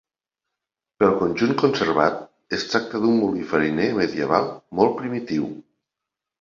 [1.03, 2.17] Pel conjunt conservat,
[2.59, 5.49] es tracta d'un molí fariner medieval molt primitiu.